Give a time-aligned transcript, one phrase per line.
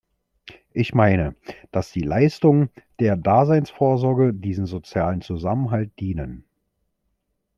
[0.71, 1.35] Ich meine,
[1.71, 6.43] dass die Leistungen der Daseinsvorsorge diesem sozialen Zusammenhalt dienen.